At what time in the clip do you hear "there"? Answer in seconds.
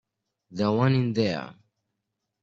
1.13-1.53